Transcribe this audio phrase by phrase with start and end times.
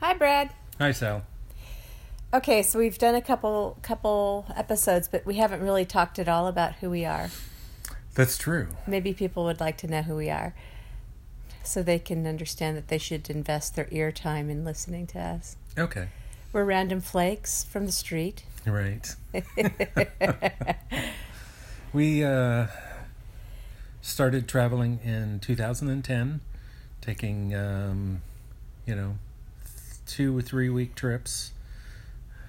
[0.00, 0.54] Hi, Brad.
[0.78, 1.26] Hi, Sal.
[2.32, 6.46] Okay, so we've done a couple couple episodes, but we haven't really talked at all
[6.46, 7.28] about who we are.
[8.14, 8.68] That's true.
[8.86, 10.54] Maybe people would like to know who we are,
[11.62, 15.56] so they can understand that they should invest their ear time in listening to us.
[15.76, 16.08] Okay.
[16.50, 18.44] We're random flakes from the street.
[18.66, 19.14] Right.
[21.92, 22.68] we uh,
[24.00, 26.40] started traveling in 2010,
[27.02, 28.22] taking, um,
[28.86, 29.16] you know,
[30.10, 31.52] two or three week trips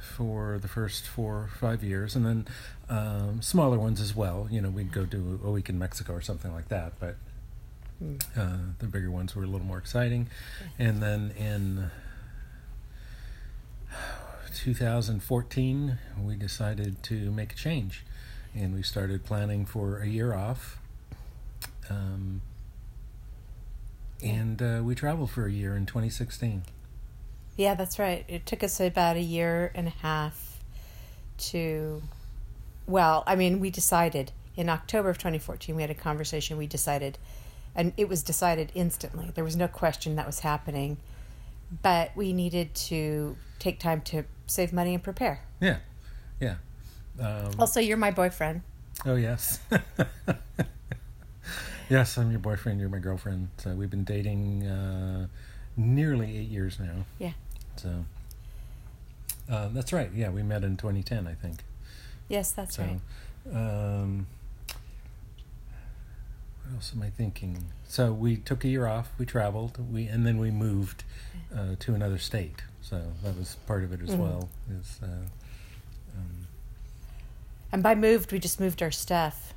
[0.00, 2.46] for the first four or five years, and then
[2.88, 4.48] um, smaller ones as well.
[4.50, 7.16] You know, we'd go do a week in Mexico or something like that, but
[8.36, 10.28] uh, the bigger ones were a little more exciting.
[10.78, 11.90] And then in
[14.54, 18.04] 2014, we decided to make a change,
[18.54, 20.78] and we started planning for a year off.
[21.90, 22.40] Um,
[24.22, 26.62] and uh, we traveled for a year in 2016.
[27.56, 28.24] Yeah, that's right.
[28.28, 30.58] It took us about a year and a half
[31.38, 32.02] to.
[32.86, 36.56] Well, I mean, we decided in October of 2014, we had a conversation.
[36.58, 37.16] We decided,
[37.74, 39.30] and it was decided instantly.
[39.34, 40.96] There was no question that was happening.
[41.82, 45.40] But we needed to take time to save money and prepare.
[45.60, 45.78] Yeah,
[46.40, 46.56] yeah.
[47.20, 48.62] Um, Also, you're my boyfriend.
[49.06, 49.58] oh yes,
[51.88, 52.18] yes.
[52.18, 52.80] I'm your boyfriend.
[52.80, 53.48] You're my girlfriend.
[53.58, 55.28] So we've been dating uh,
[55.76, 57.04] nearly eight years now.
[57.18, 57.32] Yeah.
[57.76, 58.04] So
[59.50, 60.10] uh, that's right.
[60.14, 61.64] Yeah, we met in 2010, I think.
[62.28, 63.00] Yes, that's So, right.
[63.52, 64.26] um,
[66.64, 67.64] what else am I thinking?
[67.88, 69.10] So we took a year off.
[69.18, 69.78] We traveled.
[69.92, 71.04] We and then we moved
[71.54, 72.62] uh, to another state.
[72.80, 74.18] So that was part of it as Mhm.
[74.18, 74.48] well.
[74.70, 76.46] Is uh, um,
[77.72, 79.52] And by moved, we just moved our stuff.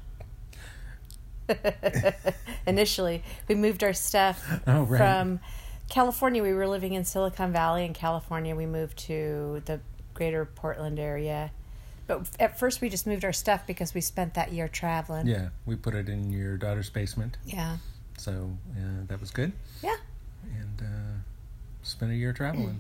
[2.68, 4.98] Initially, we moved our stuff Oh, right.
[4.98, 5.40] from
[5.90, 6.42] California.
[6.44, 8.56] We were living in Silicon Valley in California.
[8.56, 9.80] We moved to the
[10.14, 11.52] greater Portland area.
[12.08, 15.26] But at first, we just moved our stuff because we spent that year traveling.
[15.28, 17.38] yeah, we put it in your daughter's basement.
[17.46, 17.78] Yeah.
[18.18, 19.52] So uh, that was good.
[19.84, 19.96] Yeah.
[20.44, 21.18] And uh,
[21.82, 22.80] spent a year traveling.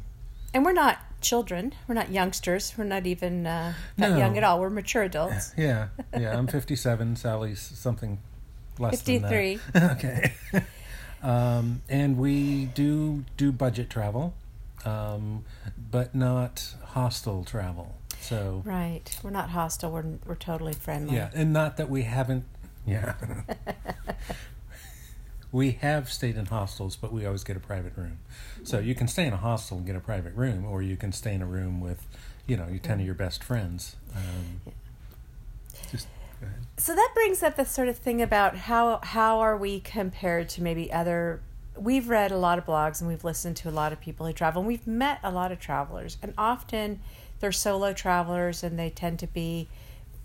[0.53, 1.73] And we're not children.
[1.87, 2.75] We're not youngsters.
[2.77, 4.17] We're not even uh, that No.
[4.17, 4.59] young at all.
[4.61, 5.53] We're mature adults.
[5.57, 5.87] Yeah,
[6.17, 6.37] yeah.
[6.37, 7.15] I'm 57.
[7.17, 8.19] Sally's something
[8.79, 9.59] less than 53.
[9.73, 9.91] that.
[9.97, 10.33] okay.
[11.25, 14.33] Um, and we do do budget travel,
[14.85, 15.43] um,
[15.91, 17.95] but not hostile travel.
[18.21, 19.03] So Right.
[19.23, 19.91] We're not hostile.
[19.91, 21.15] We're, we're totally friendly.
[21.15, 22.45] yeah, and not that we haven't.
[22.85, 23.15] Yeah.
[25.51, 28.19] we have stayed in hostels, but we always get a private room.
[28.63, 31.11] So you can stay in a hostel and get a private room, or you can
[31.11, 32.05] stay in a room with,
[32.45, 33.95] you know, your ten of your best friends.
[34.15, 34.73] Um,
[35.91, 36.24] just go ahead.
[36.77, 40.63] So that brings up the sort of thing about how how are we compared to
[40.63, 41.41] maybe other
[41.77, 44.33] we've read a lot of blogs and we've listened to a lot of people who
[44.33, 46.99] travel and we've met a lot of travelers and often
[47.39, 49.67] they're solo travelers and they tend to be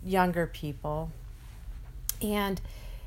[0.05, 1.11] younger people.
[2.23, 2.61] And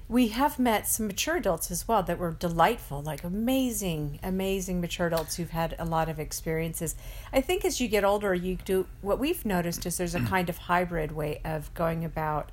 [0.10, 5.08] we have met some mature adults as well that were delightful, like amazing, amazing mature
[5.08, 6.96] adults who've had a lot of experiences.
[7.32, 10.50] I think as you get older, you do what we've noticed is there's a kind
[10.50, 12.52] of hybrid way of going about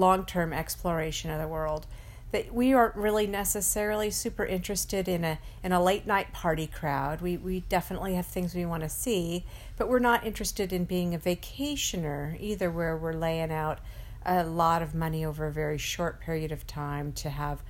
[0.00, 1.86] long term exploration of the world.
[2.32, 7.20] That we aren't really necessarily super interested in a in a late night party crowd.
[7.20, 9.44] We we definitely have things we want to see,
[9.76, 13.80] but we're not interested in being a vacationer either, where we're laying out
[14.24, 17.62] a lot of money over a very short period of time to have,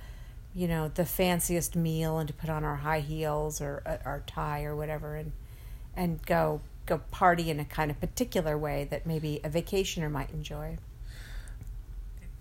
[0.53, 4.21] you know, the fanciest meal and to put on our high heels or uh, our
[4.27, 5.31] tie or whatever and
[5.95, 10.29] and go go party in a kind of particular way that maybe a vacationer might
[10.31, 10.77] enjoy.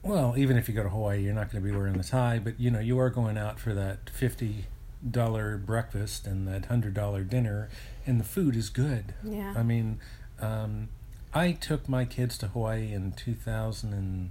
[0.03, 2.39] Well, even if you go to Hawaii, you're not going to be wearing the tie,
[2.39, 4.67] but you know you are going out for that fifty
[5.09, 7.69] dollar breakfast and that hundred dollar dinner,
[8.07, 9.15] and the food is good.
[9.23, 9.55] Yeah.
[9.57, 10.01] I mean,
[10.41, 10.89] um,
[11.35, 14.31] I took my kids to Hawaii in two thousand and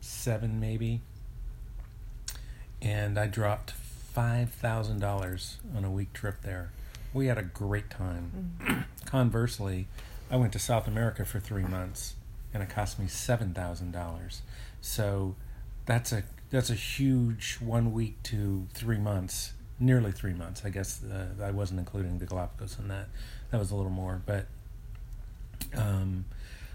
[0.00, 1.00] seven, maybe,
[2.82, 6.70] and I dropped five thousand dollars on a week trip there.
[7.14, 8.84] We had a great time.
[9.06, 9.86] Conversely,
[10.30, 12.14] I went to South America for three months,
[12.52, 14.42] and it cost me seven thousand dollars.
[14.84, 15.34] So
[15.86, 20.62] that's a that's a huge one week to three months, nearly three months.
[20.64, 23.08] I guess uh, I wasn't including the Galapagos in that.
[23.50, 24.46] That was a little more, but
[25.74, 26.26] um,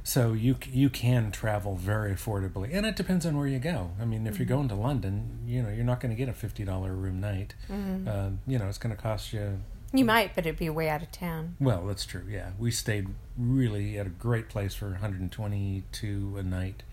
[0.03, 3.91] so you you can travel very affordably, and it depends on where you go.
[4.01, 6.33] I mean, if you're going to London, you know you're not going to get a
[6.33, 7.53] fifty dollar room night.
[7.69, 9.59] Uh, you know, it's going to cost you
[9.94, 11.56] You might, but it'd be way out of town.
[11.59, 12.23] well, that's true.
[12.27, 16.83] Yeah, we stayed really at a great place for 122 a night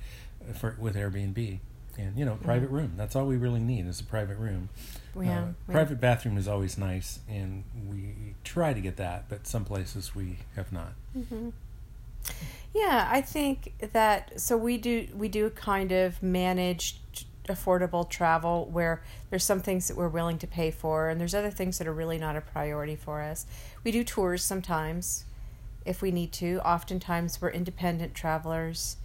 [0.54, 1.58] for with Airbnb,
[1.98, 2.93] and you know, private room.
[2.96, 4.69] That's all we really need is a private room.
[5.14, 5.72] Yeah, Uh, yeah.
[5.72, 10.38] private bathroom is always nice, and we try to get that, but some places we
[10.56, 10.93] have not.
[11.16, 11.50] Mm-hmm.
[12.75, 17.00] Yeah, I think that so we do we do kind of manage
[17.49, 21.50] affordable travel where there's some things that we're willing to pay for and there's other
[21.50, 23.46] things that are really not a priority for us.
[23.84, 25.25] We do tours sometimes
[25.84, 26.58] if we need to.
[26.66, 28.96] Oftentimes we're independent travelers.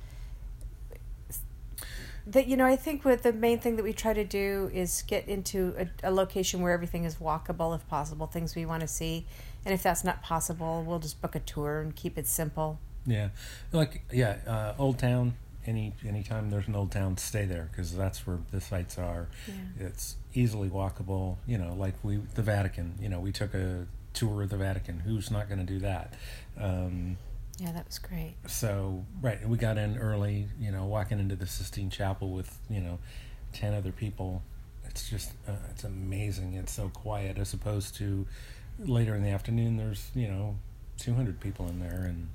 [2.27, 5.03] That you know, I think what the main thing that we try to do is
[5.07, 8.87] get into a, a location where everything is walkable if possible, things we want to
[8.87, 9.25] see.
[9.65, 12.79] And if that's not possible, we'll just book a tour and keep it simple.
[13.05, 13.29] Yeah,
[13.71, 15.33] like yeah, uh, Old Town.
[15.63, 19.27] Any anytime there's an old town, stay there because that's where the sites are.
[19.47, 19.87] Yeah.
[19.87, 21.37] It's easily walkable.
[21.45, 22.95] You know, like we the Vatican.
[22.99, 24.99] You know, we took a tour of the Vatican.
[24.99, 26.13] Who's not going to do that?
[26.59, 27.17] Um,
[27.61, 28.33] Yeah, that was great.
[28.47, 30.47] so right, we got in early.
[30.59, 32.97] You know, walking into the Sistine Chapel with you know
[33.53, 34.41] ten other people.
[34.85, 36.55] It's just uh, it's amazing.
[36.55, 38.25] It's so quiet as opposed to
[38.79, 39.77] later in the afternoon.
[39.77, 40.57] There's you know
[40.97, 42.29] two hundred people in there and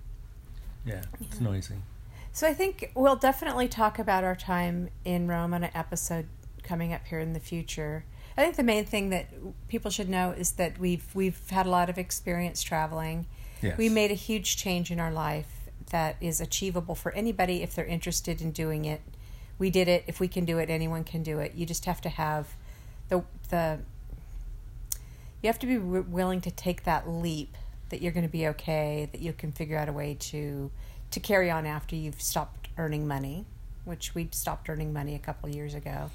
[0.85, 1.75] yeah, it's noisy.
[2.33, 6.27] So I think we'll definitely talk about our time in Rome on an episode
[6.63, 8.05] coming up here in the future.
[8.37, 9.27] I think the main thing that
[9.67, 13.27] people should know is that we've we've had a lot of experience traveling.
[13.63, 13.79] Yes.
[13.79, 17.87] We made a huge change in our life that is achievable for anybody if they're
[17.87, 19.01] interested in doing it.
[19.59, 20.05] We did it.
[20.07, 21.55] If we can do it, anyone can do it.
[21.55, 22.49] You just have to have
[23.09, 23.79] the the
[25.43, 27.57] you have to be w- willing to take that leap
[27.89, 30.71] that you're going to be okay, that you can figure out a way to
[31.11, 33.47] to carry on after you've stopped earning money,
[33.85, 36.11] which we stopped earning money a couple years ago.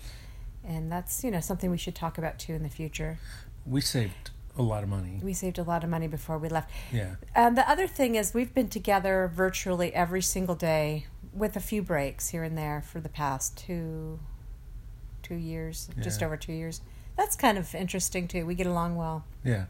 [0.63, 3.17] And that's, you know, something we should talk about too in the future.
[3.65, 5.19] We saved a lot of money.
[5.23, 6.69] We saved a lot of money before we left.
[6.91, 7.15] Yeah.
[7.35, 11.81] And the other thing is, we've been together virtually every single day with a few
[11.81, 14.19] breaks here and there for the past two,
[15.23, 16.81] two years, just over two years.
[17.17, 18.45] That's kind of interesting too.
[18.45, 19.23] We get along well.
[19.43, 19.65] Yeah.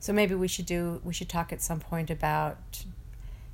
[0.00, 1.00] So maybe we should do.
[1.04, 2.84] We should talk at some point about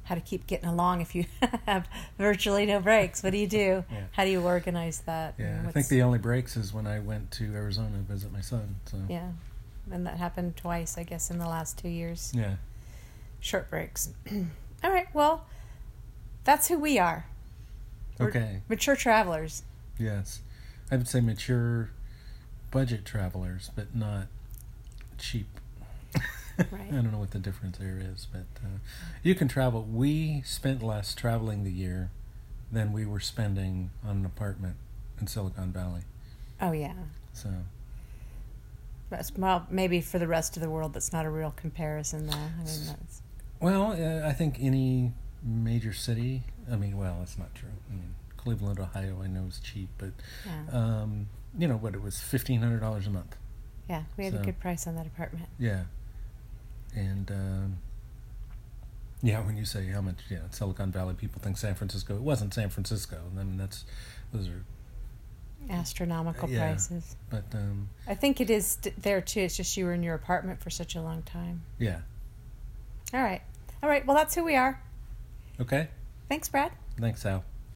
[0.05, 1.25] how to keep getting along if you
[1.67, 1.87] have
[2.19, 3.23] virtually no breaks.
[3.23, 3.85] What do you do?
[3.93, 4.03] Yeah.
[4.13, 5.35] How do you organize that?
[5.39, 5.63] Yeah.
[5.67, 8.77] I think the only breaks is when I went to Arizona to visit my son.
[8.87, 9.31] So yeah,
[9.91, 12.33] and that happened twice, I guess, in the last two years.
[12.35, 12.57] yeah.
[13.41, 14.11] Short breaks.
[14.85, 15.07] All right.
[15.15, 15.47] Well,
[16.45, 17.27] that's who we are.
[18.19, 18.61] We're Okay.
[18.69, 19.63] Mature travelers.
[19.99, 20.41] Yes.
[20.91, 21.91] I would say mature
[22.71, 24.27] budget travelers, but not
[25.19, 25.47] cheap.
[26.71, 26.89] Right.
[26.89, 28.79] I don't know what the difference there is, but uh,
[29.23, 29.83] you can travel.
[29.85, 32.11] We spent less traveling the year
[32.71, 34.77] than we were spending on an apartment
[35.21, 36.03] in Silicon Valley.
[36.61, 36.93] Oh yeah.
[37.33, 37.49] So
[39.37, 42.33] well, maybe for the rest of the world, that's not a real comparison, though.
[42.33, 43.23] I mean, that's
[43.61, 45.13] Well, uh, I think any
[45.43, 46.45] major city.
[46.71, 47.69] I mean, well, that's not true.
[47.91, 50.11] I mean, Cleveland, Ohio, I know is cheap, but
[50.47, 50.79] yeah.
[50.79, 51.27] um,
[51.59, 51.95] you know what?
[51.95, 53.37] It was fifteen hundred dollars a month.
[53.89, 54.05] yeah.
[54.17, 55.49] We had a good price on that apartment.
[55.59, 55.85] Yeah,
[56.95, 57.79] and um,
[59.23, 62.15] yeah, when you say how much, yeah, Silicon Valley people think San Francisco.
[62.15, 63.19] It wasn't San Francisco.
[63.33, 63.85] I mean, that's
[64.33, 64.65] those are,
[65.69, 66.69] Astronomical Yeah.
[66.71, 67.17] prices.
[67.29, 69.41] but um, I think it is there too.
[69.41, 71.63] It's just you were in your apartment for such a long time.
[71.79, 72.01] yeah.
[73.13, 73.43] All right.
[73.83, 74.07] All right.
[74.07, 74.81] Well, that's who we are.
[75.61, 75.89] Okay.
[76.29, 76.71] Thanks, Brad.
[76.99, 77.45] Thanks, Al.